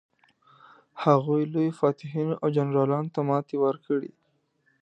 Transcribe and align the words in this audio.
هغوی 1.03 1.41
لویو 1.53 1.77
فاتحینو 1.79 2.33
او 2.41 2.47
جنرالانو 2.57 3.13
ته 3.15 3.21
ماتې 3.29 3.55
ورکړې. 3.63 4.11